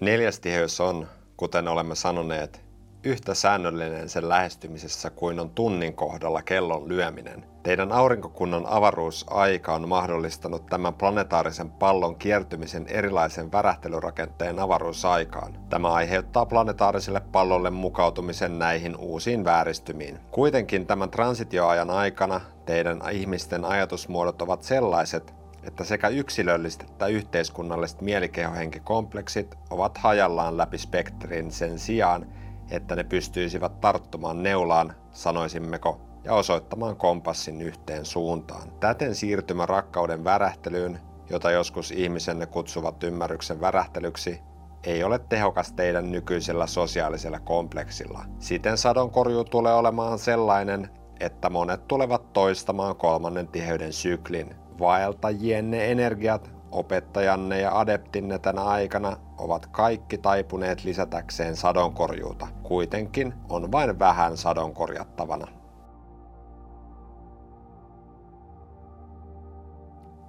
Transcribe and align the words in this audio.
Neljäs 0.00 0.40
tiheys 0.40 0.80
on, 0.80 1.06
kuten 1.36 1.68
olemme 1.68 1.94
sanoneet, 1.94 2.64
yhtä 3.04 3.34
säännöllinen 3.34 4.08
sen 4.08 4.28
lähestymisessä 4.28 5.10
kuin 5.10 5.40
on 5.40 5.50
tunnin 5.50 5.94
kohdalla 5.94 6.42
kellon 6.42 6.88
lyöminen. 6.88 7.44
Teidän 7.62 7.92
aurinkokunnan 7.92 8.66
avaruusaika 8.66 9.74
on 9.74 9.88
mahdollistanut 9.88 10.66
tämän 10.66 10.94
planetaarisen 10.94 11.70
pallon 11.70 12.16
kiertymisen 12.16 12.86
erilaisen 12.86 13.52
värähtelyrakenteen 13.52 14.58
avaruusaikaan. 14.58 15.58
Tämä 15.70 15.92
aiheuttaa 15.92 16.46
planetaariselle 16.46 17.20
pallolle 17.32 17.70
mukautumisen 17.70 18.58
näihin 18.58 18.96
uusiin 18.96 19.44
vääristymiin. 19.44 20.18
Kuitenkin 20.30 20.86
tämän 20.86 21.10
transitioajan 21.10 21.90
aikana 21.90 22.40
teidän 22.66 23.00
ihmisten 23.12 23.64
ajatusmuodot 23.64 24.42
ovat 24.42 24.62
sellaiset, 24.62 25.37
että 25.68 25.84
sekä 25.84 26.08
yksilölliset 26.08 26.82
että 26.82 27.06
yhteiskunnalliset 27.06 28.00
mielikehohenkikompleksit 28.00 29.54
ovat 29.70 29.98
hajallaan 29.98 30.56
läpi 30.56 30.78
spektrin 30.78 31.50
sen 31.50 31.78
sijaan, 31.78 32.26
että 32.70 32.96
ne 32.96 33.04
pystyisivät 33.04 33.80
tarttumaan 33.80 34.42
neulaan, 34.42 34.94
sanoisimmeko, 35.12 36.00
ja 36.24 36.34
osoittamaan 36.34 36.96
kompassin 36.96 37.62
yhteen 37.62 38.04
suuntaan. 38.04 38.72
Täten 38.80 39.14
siirtymä 39.14 39.66
rakkauden 39.66 40.24
värähtelyyn, 40.24 41.00
jota 41.30 41.50
joskus 41.50 41.90
ihmisenne 41.90 42.46
kutsuvat 42.46 43.04
ymmärryksen 43.04 43.60
värähtelyksi, 43.60 44.40
ei 44.84 45.04
ole 45.04 45.18
tehokas 45.18 45.72
teidän 45.72 46.12
nykyisellä 46.12 46.66
sosiaalisella 46.66 47.40
kompleksilla. 47.40 48.24
Siten 48.38 48.78
sadonkorjuu 48.78 49.44
tulee 49.44 49.74
olemaan 49.74 50.18
sellainen, 50.18 50.90
että 51.20 51.50
monet 51.50 51.88
tulevat 51.88 52.32
toistamaan 52.32 52.96
kolmannen 52.96 53.48
tiheyden 53.48 53.92
syklin. 53.92 54.54
Vaeltajienne 54.80 55.90
energiat 55.90 56.50
Opettajanne 56.72 57.60
ja 57.60 57.78
adeptinne 57.78 58.38
tänä 58.38 58.62
aikana 58.62 59.16
ovat 59.38 59.66
kaikki 59.66 60.18
taipuneet 60.18 60.84
lisätäkseen 60.84 61.56
sadonkorjuuta. 61.56 62.46
Kuitenkin 62.62 63.34
on 63.48 63.72
vain 63.72 63.98
vähän 63.98 64.36
sadonkorjattavana. 64.36 65.46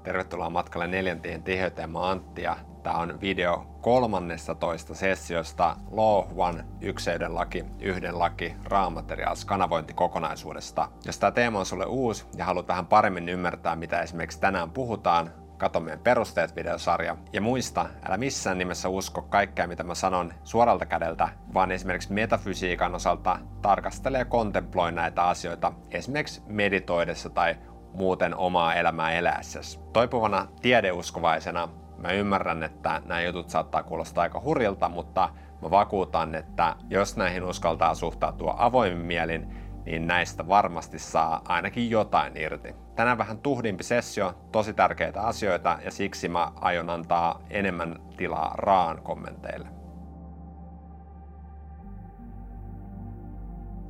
Tervetuloa 0.09 0.49
matkalle 0.49 0.87
neljänteen 0.87 1.43
tiheyteen. 1.43 1.89
Mä 1.89 2.09
Antti 2.09 2.41
ja 2.41 2.57
Tämä 2.83 2.97
on 2.97 3.21
video 3.21 3.65
kolmannesta 3.81 4.55
toista 4.55 4.95
sessiosta 4.95 5.75
Law 5.91 6.25
One, 6.35 6.65
ykseyden 6.81 7.35
laki, 7.35 7.65
yhden 7.79 8.19
laki, 8.19 8.55
raamateriaals 8.63 9.45
kanavointikokonaisuudesta. 9.45 10.89
Jos 11.05 11.19
tämä 11.19 11.31
teema 11.31 11.59
on 11.59 11.65
sulle 11.65 11.85
uusi 11.85 12.25
ja 12.37 12.45
haluat 12.45 12.67
vähän 12.67 12.87
paremmin 12.87 13.29
ymmärtää, 13.29 13.75
mitä 13.75 14.01
esimerkiksi 14.01 14.39
tänään 14.39 14.71
puhutaan, 14.71 15.33
kato 15.57 15.79
meidän 15.79 15.99
perusteet-videosarja. 15.99 17.17
Ja 17.33 17.41
muista, 17.41 17.85
älä 18.07 18.17
missään 18.17 18.57
nimessä 18.57 18.89
usko 18.89 19.21
kaikkea, 19.21 19.67
mitä 19.67 19.83
mä 19.83 19.95
sanon 19.95 20.33
suoralta 20.43 20.85
kädeltä, 20.85 21.29
vaan 21.53 21.71
esimerkiksi 21.71 22.13
metafysiikan 22.13 22.95
osalta 22.95 23.39
tarkastele 23.61 24.17
ja 24.17 24.25
kontemploi 24.25 24.91
näitä 24.91 25.23
asioita 25.23 25.73
esimerkiksi 25.91 26.41
meditoidessa 26.47 27.29
tai 27.29 27.55
muuten 27.93 28.35
omaa 28.35 28.75
elämää 28.75 29.11
eläessäsi. 29.11 29.79
Toipuvana 29.93 30.47
tiedeuskovaisena 30.61 31.69
mä 31.97 32.11
ymmärrän, 32.11 32.63
että 32.63 33.01
nämä 33.05 33.21
jutut 33.21 33.49
saattaa 33.49 33.83
kuulostaa 33.83 34.21
aika 34.21 34.41
hurjilta, 34.41 34.89
mutta 34.89 35.29
mä 35.61 35.71
vakuutan, 35.71 36.35
että 36.35 36.75
jos 36.89 37.17
näihin 37.17 37.43
uskaltaa 37.43 37.95
suhtautua 37.95 38.55
avoimin 38.57 39.05
mielin, 39.05 39.55
niin 39.85 40.07
näistä 40.07 40.47
varmasti 40.47 40.99
saa 40.99 41.41
ainakin 41.47 41.89
jotain 41.89 42.37
irti. 42.37 42.75
Tänään 42.95 43.17
vähän 43.17 43.37
tuhdimpi 43.37 43.83
sessio, 43.83 44.33
tosi 44.51 44.73
tärkeitä 44.73 45.21
asioita 45.21 45.79
ja 45.85 45.91
siksi 45.91 46.29
mä 46.29 46.51
aion 46.55 46.89
antaa 46.89 47.41
enemmän 47.49 47.99
tilaa 48.17 48.53
raan 48.57 49.01
kommenteille. 49.01 49.78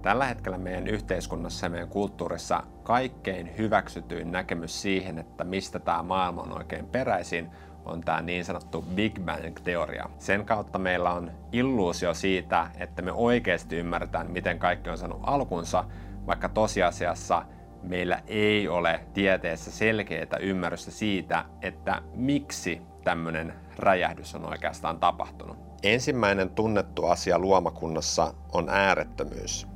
Tällä 0.02 0.26
hetkellä 0.26 0.58
meidän 0.58 0.88
yhteiskunnassa 0.88 1.66
ja 1.66 1.70
meidän 1.70 1.90
kulttuurissa 1.90 2.64
kaikkein 2.84 3.58
hyväksytyin 3.58 4.32
näkemys 4.32 4.82
siihen, 4.82 5.20
että 5.20 5.44
mistä 5.44 5.80
tämä 5.80 6.04
maailma 6.04 6.42
on 6.42 6.58
oikein 6.58 6.86
peräisin, 6.86 7.50
on 7.86 8.02
tämä 8.02 8.22
niin 8.22 8.46
sanottu 8.46 8.86
Big 8.96 9.20
Bang-teoria. 9.20 10.10
Sen 10.18 10.46
kautta 10.46 10.80
meillä 10.80 11.12
on 11.12 11.32
illuusio 11.52 12.14
siitä, 12.14 12.68
että 12.78 13.02
me 13.02 13.12
oikeasti 13.12 13.76
ymmärretään, 13.76 14.32
miten 14.32 14.60
kaikki 14.60 14.90
on 14.90 14.98
saanut 14.98 15.20
alkunsa, 15.24 15.86
vaikka 16.28 16.50
tosiasiassa 16.50 17.46
meillä 17.84 18.22
ei 18.28 18.68
ole 18.68 19.00
tieteessä 19.14 19.72
selkeää 19.72 20.38
ymmärrystä 20.40 20.92
siitä, 20.92 21.46
että 21.62 22.02
miksi 22.14 22.82
tämmöinen 23.04 23.54
räjähdys 23.78 24.36
on 24.36 24.46
oikeastaan 24.50 25.00
tapahtunut. 25.00 25.58
Ensimmäinen 25.84 26.50
tunnettu 26.50 27.06
asia 27.06 27.40
luomakunnassa 27.40 28.34
on 28.54 28.70
äärettömyys. 28.70 29.68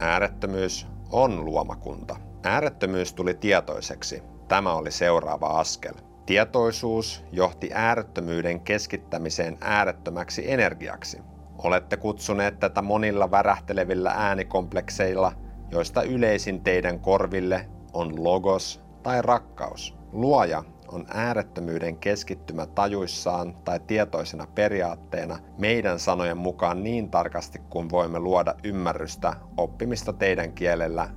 Äärettömyys 0.00 0.86
on 1.10 1.44
luomakunta. 1.44 2.16
Äärettömyys 2.42 3.12
tuli 3.12 3.34
tietoiseksi. 3.34 4.22
Tämä 4.48 4.74
oli 4.74 4.90
seuraava 4.90 5.46
askel. 5.46 5.94
Tietoisuus 6.26 7.24
johti 7.32 7.70
äärettömyyden 7.74 8.60
keskittämiseen 8.60 9.58
äärettömäksi 9.60 10.52
energiaksi. 10.52 11.18
Olette 11.58 11.96
kutsuneet 11.96 12.60
tätä 12.60 12.82
monilla 12.82 13.30
värähtelevillä 13.30 14.10
äänikomplekseilla, 14.16 15.32
joista 15.70 16.02
yleisin 16.02 16.60
teidän 16.60 17.00
korville 17.00 17.68
on 17.92 18.24
logos 18.24 18.82
tai 19.02 19.22
rakkaus. 19.22 19.96
Luoja 20.12 20.64
on 20.92 21.06
äärettömyyden 21.14 21.96
keskittymä 21.96 22.66
tajuissaan 22.66 23.54
tai 23.64 23.80
tietoisena 23.80 24.46
periaatteena 24.54 25.38
meidän 25.58 25.98
sanojen 25.98 26.36
mukaan 26.36 26.84
niin 26.84 27.10
tarkasti 27.10 27.58
kuin 27.70 27.90
voimme 27.90 28.18
luoda 28.18 28.54
ymmärrystä 28.64 29.34
oppimista 29.56 30.12
teidän 30.12 30.52
kielellä 30.52 31.08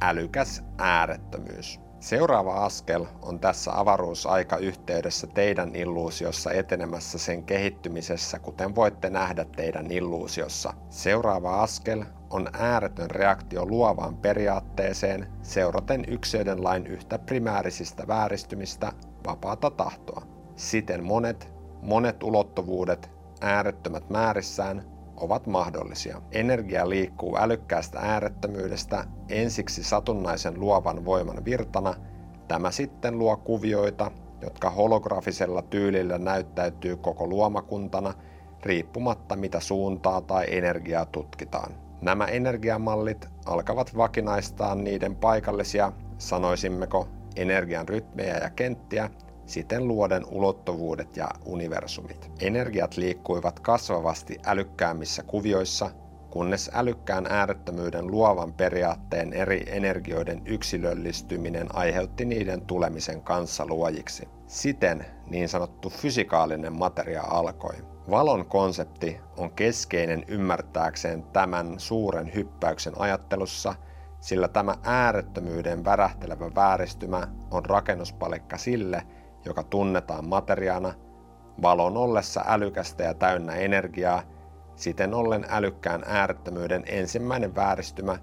älykäs 0.00 0.62
äärettömyys. 0.78 1.80
Seuraava 2.00 2.64
askel 2.64 3.06
on 3.22 3.40
tässä 3.40 3.78
avaruusaika-yhteydessä 3.78 5.26
teidän 5.26 5.74
illuusiossa 5.74 6.52
etenemässä 6.52 7.18
sen 7.18 7.44
kehittymisessä, 7.44 8.38
kuten 8.38 8.74
voitte 8.74 9.10
nähdä 9.10 9.44
teidän 9.56 9.90
illuusiossa. 9.90 10.74
Seuraava 10.90 11.62
askel 11.62 12.04
on 12.30 12.48
ääretön 12.52 13.10
reaktio 13.10 13.66
luovaan 13.66 14.16
periaatteeseen 14.16 15.26
seuraten 15.42 16.04
yksilöiden 16.08 16.64
lain 16.64 16.86
yhtä 16.86 17.18
primäärisistä 17.18 18.06
vääristymistä 18.08 18.92
vapaata 19.26 19.70
tahtoa. 19.70 20.22
Siten 20.56 21.04
monet, 21.04 21.52
monet 21.82 22.22
ulottuvuudet, 22.22 23.10
äärettömät 23.40 24.10
määrissään, 24.10 24.84
ovat 25.16 25.46
mahdollisia. 25.46 26.22
Energia 26.32 26.88
liikkuu 26.88 27.36
älykkäästä 27.36 27.98
äärettömyydestä 27.98 29.04
ensiksi 29.28 29.84
satunnaisen 29.84 30.60
luovan 30.60 31.04
voiman 31.04 31.44
virtana. 31.44 31.94
Tämä 32.48 32.70
sitten 32.70 33.18
luo 33.18 33.36
kuvioita, 33.36 34.10
jotka 34.42 34.70
holografisella 34.70 35.62
tyylillä 35.62 36.18
näyttäytyy 36.18 36.96
koko 36.96 37.26
luomakuntana, 37.26 38.14
riippumatta 38.62 39.36
mitä 39.36 39.60
suuntaa 39.60 40.20
tai 40.20 40.44
energiaa 40.48 41.06
tutkitaan. 41.06 41.72
Nämä 42.00 42.24
energiamallit 42.24 43.28
alkavat 43.46 43.96
vakinaistaa 43.96 44.74
niiden 44.74 45.16
paikallisia, 45.16 45.92
sanoisimmeko, 46.18 47.08
energian 47.36 47.88
rytmejä 47.88 48.36
ja 48.36 48.50
kenttiä, 48.50 49.10
siten 49.46 49.88
luoden 49.88 50.24
ulottuvuudet 50.30 51.16
ja 51.16 51.28
universumit. 51.44 52.30
Energiat 52.40 52.96
liikkuivat 52.96 53.60
kasvavasti 53.60 54.38
älykkäämmissä 54.46 55.22
kuvioissa, 55.22 55.90
kunnes 56.30 56.70
älykkään 56.74 57.26
äärettömyyden 57.30 58.06
luovan 58.06 58.52
periaatteen 58.52 59.32
eri 59.32 59.64
energioiden 59.66 60.42
yksilöllistyminen 60.46 61.76
aiheutti 61.76 62.24
niiden 62.24 62.60
tulemisen 62.66 63.22
kanssa 63.22 63.66
luojiksi. 63.66 64.28
Siten 64.46 65.06
niin 65.26 65.48
sanottu 65.48 65.90
fysikaalinen 65.90 66.78
materia 66.78 67.22
alkoi. 67.22 67.74
Valon 68.10 68.46
konsepti 68.46 69.20
on 69.36 69.50
keskeinen 69.50 70.24
ymmärtääkseen 70.28 71.22
tämän 71.22 71.74
suuren 71.78 72.34
hyppäyksen 72.34 72.92
ajattelussa, 72.96 73.74
sillä 74.22 74.48
tämä 74.48 74.74
äärettömyyden 74.82 75.84
värähtelevä 75.84 76.50
vääristymä 76.54 77.28
on 77.50 77.64
rakennuspalikka 77.64 78.58
sille, 78.58 79.02
joka 79.44 79.62
tunnetaan 79.62 80.28
materiaana, 80.28 80.94
valon 81.62 81.96
ollessa 81.96 82.44
älykästä 82.46 83.04
ja 83.04 83.14
täynnä 83.14 83.54
energiaa, 83.54 84.22
siten 84.76 85.14
ollen 85.14 85.46
älykkään 85.48 86.02
äärettömyyden 86.06 86.82
ensimmäinen 86.86 87.54
vääristymä, 87.54 88.18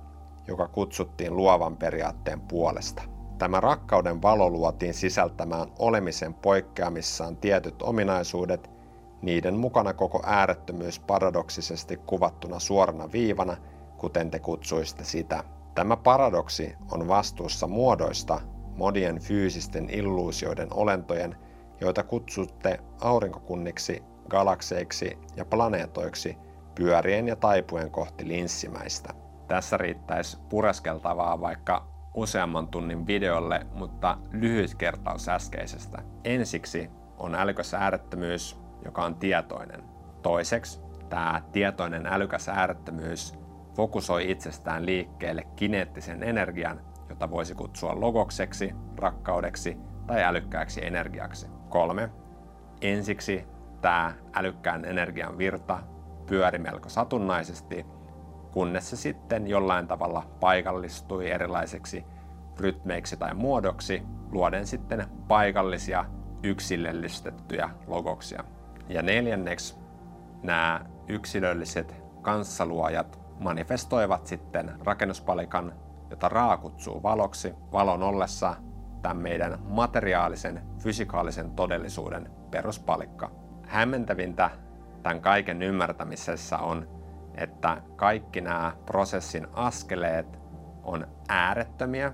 joka 0.47 0.67
kutsuttiin 0.67 1.37
luovan 1.37 1.77
periaatteen 1.77 2.41
puolesta. 2.41 3.01
Tämä 3.37 3.59
rakkauden 3.59 4.21
valo 4.21 4.49
luotiin 4.49 4.93
sisältämään 4.93 5.67
olemisen 5.79 6.33
poikkeamissaan 6.33 7.37
tietyt 7.37 7.81
ominaisuudet, 7.81 8.69
niiden 9.21 9.57
mukana 9.57 9.93
koko 9.93 10.21
äärettömyys 10.25 10.99
paradoksisesti 10.99 11.97
kuvattuna 11.97 12.59
suorana 12.59 13.11
viivana, 13.11 13.57
kuten 13.97 14.31
te 14.31 14.39
kutsuisitte 14.39 15.03
sitä. 15.03 15.43
Tämä 15.75 15.97
paradoksi 15.97 16.75
on 16.91 17.07
vastuussa 17.07 17.67
muodoista, 17.67 18.41
monien 18.75 19.19
fyysisten 19.19 19.89
illuusioiden 19.89 20.67
olentojen, 20.73 21.35
joita 21.81 22.03
kutsutte 22.03 22.79
aurinkokunniksi 23.01 24.03
galakseiksi 24.29 25.17
ja 25.35 25.45
planeetoiksi 25.45 26.37
pyörien 26.75 27.27
ja 27.27 27.35
taipuen 27.35 27.91
kohti 27.91 28.27
linssimäistä. 28.27 29.13
Tässä 29.47 29.77
riittäisi 29.77 30.37
pureskeltavaa 30.49 31.41
vaikka 31.41 31.87
useamman 32.13 32.67
tunnin 32.67 33.07
videolle, 33.07 33.67
mutta 33.73 34.17
lyhyt 34.31 34.75
kertaus 34.75 35.29
äskeisestä. 35.29 36.01
Ensiksi 36.23 36.89
on 37.17 37.35
älykäs 37.35 37.73
äärettömyys, 37.73 38.59
joka 38.85 39.05
on 39.05 39.15
tietoinen. 39.15 39.83
Toiseksi 40.21 40.81
tämä 41.09 41.41
tietoinen 41.51 42.05
älykäs 42.05 42.49
äärettömyys 42.49 43.33
fokusoi 43.79 44.31
itsestään 44.31 44.85
liikkeelle 44.85 45.43
kineettisen 45.55 46.23
energian, 46.23 46.81
jota 47.09 47.31
voisi 47.31 47.55
kutsua 47.55 47.99
logokseksi, 47.99 48.75
rakkaudeksi 48.97 49.77
tai 50.07 50.23
älykkääksi 50.23 50.85
energiaksi. 50.85 51.47
Kolme. 51.69 52.09
Ensiksi 52.81 53.45
tämä 53.81 54.13
älykkään 54.35 54.85
energian 54.85 55.37
virta 55.37 55.79
pyöri 56.25 56.59
melko 56.59 56.89
satunnaisesti, 56.89 57.85
kunnes 58.51 58.89
se 58.89 58.95
sitten 58.95 59.47
jollain 59.47 59.87
tavalla 59.87 60.27
paikallistui 60.39 61.29
erilaiseksi 61.29 62.05
rytmeiksi 62.59 63.17
tai 63.17 63.33
muodoksi, 63.33 64.01
luoden 64.31 64.67
sitten 64.67 65.05
paikallisia 65.27 66.05
yksilöllistettyjä 66.43 67.69
logoksia. 67.87 68.43
Ja 68.89 69.01
neljänneksi 69.01 69.75
nämä 70.43 70.85
yksilölliset 71.07 71.95
kanssaluojat 72.21 73.18
manifestoivat 73.39 74.27
sitten 74.27 74.71
rakennuspalikan, 74.83 75.73
jota 76.09 76.29
Raa 76.29 76.57
kutsuu 76.57 77.03
valoksi, 77.03 77.55
valon 77.71 78.03
ollessa 78.03 78.55
tämän 79.01 79.17
meidän 79.17 79.59
materiaalisen, 79.63 80.61
fysikaalisen 80.77 81.51
todellisuuden 81.51 82.31
peruspalikka. 82.51 83.31
Hämmentävintä 83.67 84.49
tämän 85.03 85.21
kaiken 85.21 85.61
ymmärtämisessä 85.61 86.57
on, 86.57 86.87
että 87.35 87.81
kaikki 87.95 88.41
nämä 88.41 88.73
prosessin 88.85 89.47
askeleet 89.53 90.39
on 90.83 91.07
äärettömiä 91.27 92.13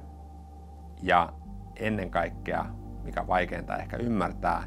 ja 1.02 1.34
ennen 1.76 2.12
kaikkea, 2.12 2.66
mikä 3.04 3.28
vaikeinta 3.28 3.78
ehkä 3.78 3.98
ymmärtää, 3.98 4.64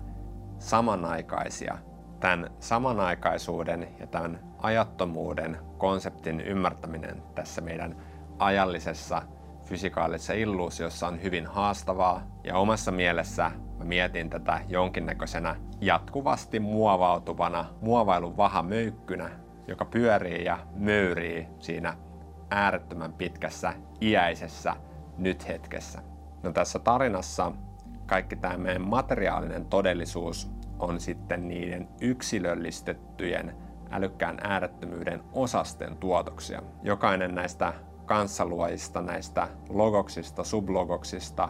samanaikaisia. 0.59 1.79
Tämän 2.21 2.51
samanaikaisuuden 2.61 3.89
ja 4.01 4.07
tämän 4.07 4.41
ajattomuuden 4.59 5.68
konseptin 5.79 6.41
ymmärtäminen 6.41 7.23
tässä 7.35 7.61
meidän 7.61 7.97
ajallisessa 8.39 9.23
fysikaalisessa 9.65 10.33
illuusiossa 10.33 11.09
on 11.09 11.23
hyvin 11.23 11.47
haastavaa 11.47 12.23
ja 12.45 12.57
omassa 12.57 12.93
mielessä 12.93 13.51
mä 13.79 13.85
mietin 13.85 14.31
tätä 14.31 14.61
jonkinnäköisenä 14.69 15.57
jatkuvasti 15.81 16.61
muovautuvana 16.61 17.65
muovailun 17.81 18.37
vahamöykkynä, 18.37 19.31
joka 19.69 19.85
pyörii 19.85 20.45
ja 20.45 20.59
möyrii 20.75 21.49
siinä 21.59 21.97
äärettömän 22.51 23.13
pitkässä 23.13 23.73
iäisessä 24.03 24.77
nyt-hetkessä. 25.19 26.03
No 26.43 26.53
tässä 26.53 26.79
tarinassa 26.79 27.53
kaikki 28.07 28.37
tämä 28.37 28.57
meidän 28.57 28.89
materiaalinen 28.89 29.65
todellisuus 29.65 30.51
on 30.79 31.01
sitten 31.01 31.49
niiden 31.49 31.89
yksilöllistettyjen 32.01 33.68
älykkään 33.91 34.39
äärettömyyden 34.43 35.23
osasten 35.33 35.97
tuotoksia. 35.97 36.63
Jokainen 36.83 37.35
näistä 37.35 37.73
kanssaluojista, 38.07 39.03
näistä 39.03 39.49
logoksista, 39.69 40.45
sublogoksista 40.45 41.49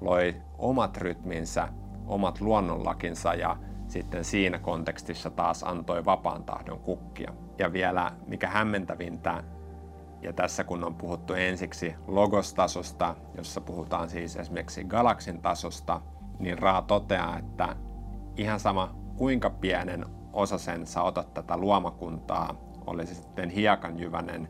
loi 0.00 0.42
omat 0.58 0.96
rytminsä, 0.96 1.68
omat 2.06 2.40
luonnonlakinsa 2.40 3.34
ja 3.34 3.56
sitten 3.88 4.24
siinä 4.24 4.58
kontekstissa 4.58 5.30
taas 5.30 5.62
antoi 5.62 6.04
vapaan 6.04 6.44
tahdon 6.44 6.80
kukkia. 6.80 7.32
Ja 7.58 7.72
vielä 7.72 8.12
mikä 8.26 8.48
hämmentävintä, 8.48 9.44
ja 10.22 10.32
tässä 10.32 10.64
kun 10.64 10.84
on 10.84 10.94
puhuttu 10.94 11.32
ensiksi 11.34 11.94
logostasosta, 12.06 13.16
jossa 13.36 13.60
puhutaan 13.60 14.08
siis 14.08 14.36
esimerkiksi 14.36 14.84
galaksin 14.84 15.42
tasosta, 15.42 16.00
niin 16.38 16.58
Raa 16.58 16.82
toteaa, 16.82 17.38
että 17.38 17.76
ihan 18.36 18.60
sama 18.60 18.94
kuinka 19.16 19.50
pienen 19.50 20.15
osasen 20.36 20.86
sä 20.86 21.02
otat 21.02 21.34
tätä 21.34 21.56
luomakuntaa, 21.56 22.54
oli 22.86 23.06
se 23.06 23.14
sitten 23.14 23.50
hiekanjyvänen, 23.50 24.48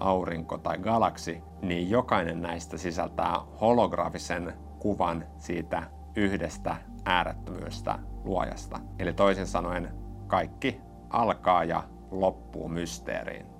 aurinko 0.00 0.58
tai 0.58 0.78
galaksi, 0.78 1.42
niin 1.62 1.90
jokainen 1.90 2.42
näistä 2.42 2.78
sisältää 2.78 3.40
holograafisen 3.60 4.52
kuvan 4.78 5.24
siitä 5.38 5.82
yhdestä 6.16 6.76
äärettömyystä 7.04 7.98
luojasta. 8.24 8.80
Eli 8.98 9.12
toisin 9.12 9.46
sanoen 9.46 9.94
kaikki 10.26 10.80
alkaa 11.10 11.64
ja 11.64 11.82
loppuu 12.10 12.68
mysteeriin. 12.68 13.51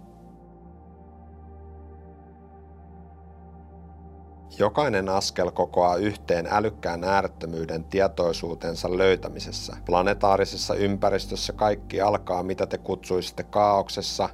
Jokainen 4.58 5.08
askel 5.08 5.50
kokoaa 5.50 5.96
yhteen 5.96 6.48
älykkään 6.50 7.04
äärettömyyden 7.04 7.84
tietoisuutensa 7.84 8.98
löytämisessä. 8.98 9.76
Planetaarisessa 9.86 10.74
ympäristössä 10.74 11.52
kaikki 11.52 12.00
alkaa 12.00 12.42
mitä 12.42 12.66
te 12.66 12.78
kutsuisitte 12.78 13.42
kaauksessa, 13.42 14.28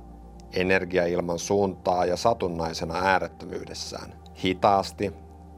energia 0.52 1.06
ilman 1.06 1.38
suuntaa 1.38 2.04
ja 2.04 2.16
satunnaisena 2.16 2.94
äärettömyydessään. 2.94 4.12
Hitaasti, 4.44 5.12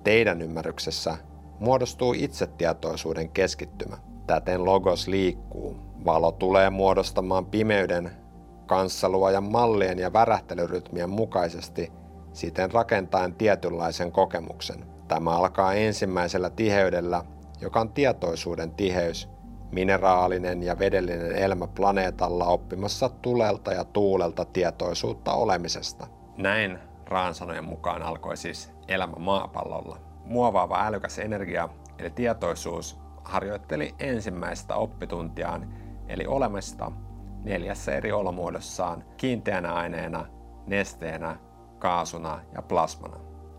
teidän 0.05 0.43
ymmärryksessä, 0.43 1.17
muodostuu 1.59 2.13
itsetietoisuuden 2.13 3.31
keskittymä. 3.31 3.97
Täten 4.27 4.65
logos 4.65 5.09
liikkuu. 5.09 5.77
Valo 6.05 6.33
tulee 6.33 6.71
muodostamaan 6.71 7.47
pimeyden 7.47 8.11
kanssaluojan 8.67 9.45
mallien 9.45 9.99
ja 9.99 10.13
värähtelyrytmien 10.13 11.11
mukaisesti– 11.11 11.93
siten 12.33 12.71
rakentaen 12.71 13.35
tietynlaisen 13.35 14.13
kokemuksen. 14.13 14.85
Tämä 15.09 15.31
alkaa 15.31 15.75
ensimmäisellä 15.75 16.51
tiheydellä, 16.51 17.25
joka 17.61 17.81
on 17.81 17.93
tietoisuuden 17.93 18.71
tiheys, 18.71 19.29
mineraalinen 19.73 20.63
ja 20.63 20.79
vedellinen 20.79 21.37
elämä 21.37 21.67
planeetalla 21.67 22.47
oppimassa 22.47 23.09
tulelta 23.09 23.73
ja 23.73 23.85
tuulelta 23.85 24.45
tietoisuutta 24.45 25.33
olemisesta. 25.33 26.07
Näin 26.37 26.79
Raan 27.11 27.35
sanojen 27.35 27.65
mukaan 27.65 28.03
alkoi 28.03 28.37
siis 28.37 28.73
elämä 28.89 29.17
maapallolla. 29.19 29.99
Muovaava 30.25 30.87
älykäs 30.87 31.19
energia 31.19 31.69
eli 31.99 32.11
tietoisuus 32.11 32.99
harjoitteli 33.25 33.95
ensimmäistä 33.99 34.75
oppituntiaan 34.75 35.75
eli 36.09 36.27
olemista 36.27 36.93
neljässä 37.45 37.93
eri 37.93 38.13
olomuodossaan 38.13 39.05
kiinteänä 39.17 39.75
aineena, 39.75 40.27
nesteenä, 40.67 41.37
kaasuna 41.81 42.41
ja 42.55 42.63
plasmana. 42.63 43.17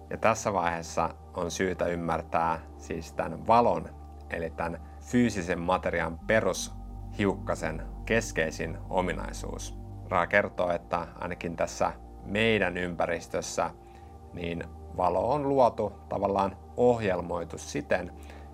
Ja 0.09 0.17
tässä 0.17 0.53
vaiheessa 0.53 1.09
on 1.33 1.51
syytä 1.51 1.85
ymmärtää 1.85 2.59
siis 2.77 3.13
tämän 3.13 3.47
valon, 3.47 3.89
eli 4.29 4.49
tämän 4.49 4.81
fyysisen 5.01 5.59
materiaan 5.59 6.19
perushiukkasen 6.19 7.85
keskeisin 8.05 8.77
ominaisuus. 8.89 9.77
Raa 10.09 10.27
kertoo, 10.27 10.71
että 10.71 11.07
ainakin 11.19 11.55
tässä 11.55 11.91
meidän 12.25 12.77
ympäristössä 12.77 13.69
niin 14.33 14.63
valo 14.97 15.33
on 15.33 15.49
luotu 15.49 15.93
tavallaan 16.09 16.57
ohjelmoitu 16.77 17.57
siten, 17.57 18.11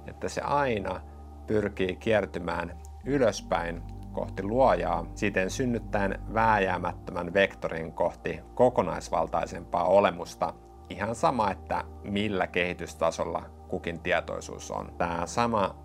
että 0.08 0.30
se 0.30 0.42
aina 0.42 1.02
pyrkii 1.48 1.96
kiertymään 1.96 2.78
ylöspäin 3.06 3.84
kohti 4.18 4.44
luojaa, 4.44 5.06
siten 5.16 5.50
synnyttäen 5.50 6.20
vääjäämättömän 6.34 7.34
vektorin 7.34 7.94
kohti 7.94 8.40
kokonaisvaltaisempaa 8.56 9.84
olemusta, 9.84 10.54
ihan 10.90 11.16
sama, 11.16 11.52
että 11.52 11.84
millä 12.04 12.48
kehitystasolla 12.48 13.44
kukin 13.68 14.00
tietoisuus 14.00 14.72
on. 14.72 14.94
Tämä 14.98 15.26
sama 15.26 15.76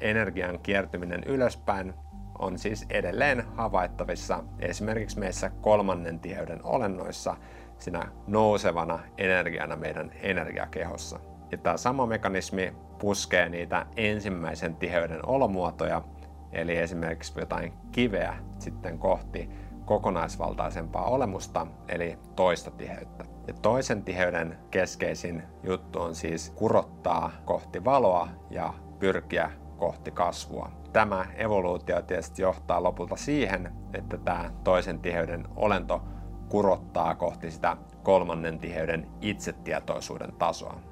energian 0.00 0.58
kiertyminen 0.58 1.24
ylöspäin 1.26 1.94
on 2.38 2.58
siis 2.58 2.86
edelleen 2.90 3.44
havaittavissa 3.56 4.44
esimerkiksi 4.58 5.18
meissä 5.18 5.50
kolmannen 5.50 6.20
tiheyden 6.20 6.60
olennoissa 6.64 7.36
sinä 7.78 8.08
nousevana 8.26 8.98
energiana 9.18 9.76
meidän 9.76 10.10
energiakehossa. 10.22 11.20
Ja 11.52 11.58
tämä 11.58 11.76
sama 11.76 12.06
mekanismi 12.06 12.74
puskee 12.98 13.48
niitä 13.48 13.86
ensimmäisen 13.96 14.76
tiheyden 14.76 15.26
olomuotoja 15.26 16.02
eli 16.52 16.76
esimerkiksi 16.76 17.40
jotain 17.40 17.72
kiveä 17.92 18.36
sitten 18.58 18.98
kohti 18.98 19.50
kokonaisvaltaisempaa 19.84 21.04
olemusta, 21.04 21.66
eli 21.88 22.18
toista 22.36 22.70
tiheyttä. 22.70 23.24
Ja 23.46 23.54
toisen 23.54 24.02
tiheyden 24.02 24.58
keskeisin 24.70 25.42
juttu 25.62 26.00
on 26.00 26.14
siis 26.14 26.50
kurottaa 26.50 27.30
kohti 27.44 27.84
valoa 27.84 28.28
ja 28.50 28.74
pyrkiä 28.98 29.50
kohti 29.76 30.10
kasvua. 30.10 30.70
Tämä 30.92 31.26
evoluutio 31.36 32.02
tietysti 32.02 32.42
johtaa 32.42 32.82
lopulta 32.82 33.16
siihen, 33.16 33.72
että 33.94 34.18
tämä 34.18 34.50
toisen 34.64 35.00
tiheyden 35.00 35.48
olento 35.56 36.02
kurottaa 36.48 37.14
kohti 37.14 37.50
sitä 37.50 37.76
kolmannen 38.02 38.58
tiheyden 38.58 39.06
itsetietoisuuden 39.20 40.32
tasoa. 40.32 40.89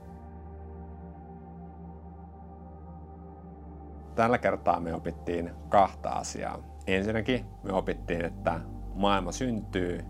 Tällä 4.18 4.38
kertaa 4.38 4.80
me 4.80 4.94
opittiin 4.94 5.50
kahta 5.68 6.10
asiaa. 6.10 6.58
Ensinnäkin 6.86 7.44
me 7.62 7.72
opittiin, 7.72 8.24
että 8.24 8.60
maailma 8.94 9.32
syntyy 9.32 10.04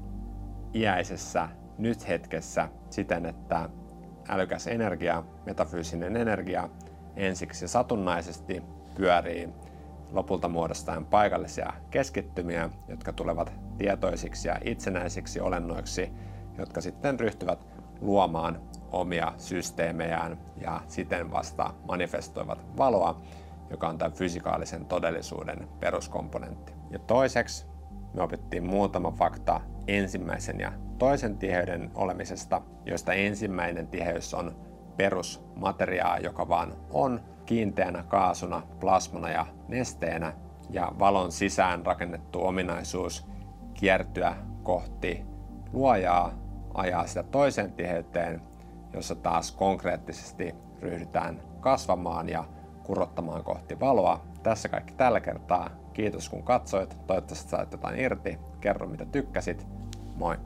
iäisessä 0.75 1.49
nyt 1.79 2.09
hetkessä 2.09 2.69
siten, 2.91 3.27
että 3.27 3.69
älykäs 4.29 4.67
energia, 4.67 5.25
metafyysinen 5.47 6.17
energia 6.17 6.69
ensiksi 7.17 7.69
satunnaisesti 7.69 8.62
pyörii 8.95 9.49
lopulta 10.12 10.49
muodostaen 10.49 11.05
paikallisia 11.05 11.73
keskittymiä, 11.91 12.71
jotka 12.88 13.12
tulevat 13.12 13.53
tietoisiksi 13.79 14.49
ja 14.49 14.59
itsenäisiksi 14.65 15.41
olennoiksi, 15.41 16.12
jotka 16.59 16.81
sitten 16.81 17.21
ryhtyvät 17.21 17.67
luomaan 18.00 18.61
omia 18.93 19.33
systeemejään 19.37 20.38
ja 20.61 20.81
siten 20.87 21.31
vasta 21.31 21.75
manifestoivat 21.88 22.77
valoa, 22.77 23.21
joka 23.71 23.89
on 23.89 23.99
tämän 23.99 24.13
fysikaalisen 24.13 24.87
todellisuuden 24.87 25.69
peruskomponentti. 25.81 26.73
Ja 26.91 26.99
toiseksi 26.99 27.67
me 28.15 28.23
opittiin 28.23 28.67
muutama 28.67 29.11
fakta 29.11 29.61
ensimmäisen 29.87 30.61
ja 30.61 30.73
toisen 30.99 31.39
tiheyden 31.39 31.91
olemisesta, 31.95 32.63
joista 32.87 33.13
ensimmäinen 33.13 33.87
tiheys 33.87 34.35
on 34.35 34.57
perusmateriaa, 34.97 36.19
joka 36.19 36.49
vaan 36.49 36.77
on 36.91 37.21
kiinteänä 37.47 38.03
kaasuna, 38.03 38.63
plasmana 38.81 39.31
ja 39.31 39.47
nesteenä, 39.69 40.33
ja 40.71 40.93
valon 40.99 41.33
sisään 41.33 41.87
rakennettu 41.87 42.47
ominaisuus 42.47 43.27
kiertyä 43.75 44.37
kohti 44.63 45.25
luojaa 45.73 46.33
ajaa 46.75 47.07
sitä 47.07 47.23
toiseen 47.23 47.73
tiheyteen, 47.73 48.43
jossa 48.93 49.15
taas 49.15 49.53
konkreettisesti 49.53 50.55
ryhdytään 50.81 51.43
kasvamaan 51.61 52.29
ja 52.29 52.45
kurottamaan 52.88 53.45
kohti 53.45 53.80
valoa. 53.80 54.21
Tässä 54.42 54.68
kaikki 54.68 54.95
tällä 54.95 55.21
kertaa. 55.21 55.71
Kiitos 55.92 56.28
kun 56.28 56.42
katsoit. 56.42 56.97
Toivottavasti 57.07 57.50
sait 57.50 57.73
jotain 57.73 58.00
irti. 58.00 58.38
Kerro 58.61 58.87
mitä 58.87 59.04
tykkäsit. 59.04 59.66
Moi! 60.16 60.37